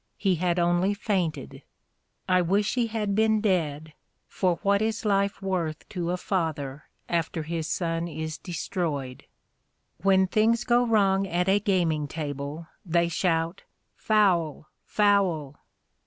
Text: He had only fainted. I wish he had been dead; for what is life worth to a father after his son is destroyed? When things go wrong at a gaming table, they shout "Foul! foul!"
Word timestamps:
He 0.17 0.37
had 0.37 0.57
only 0.57 0.95
fainted. 0.95 1.61
I 2.27 2.41
wish 2.41 2.73
he 2.73 2.87
had 2.87 3.13
been 3.13 3.39
dead; 3.39 3.93
for 4.27 4.55
what 4.63 4.81
is 4.81 5.05
life 5.05 5.43
worth 5.43 5.87
to 5.89 6.09
a 6.09 6.17
father 6.17 6.85
after 7.07 7.43
his 7.43 7.67
son 7.67 8.07
is 8.07 8.39
destroyed? 8.39 9.25
When 10.01 10.25
things 10.25 10.63
go 10.63 10.87
wrong 10.87 11.27
at 11.27 11.47
a 11.47 11.59
gaming 11.59 12.07
table, 12.07 12.65
they 12.83 13.09
shout 13.09 13.61
"Foul! 13.95 14.69
foul!" 14.85 15.59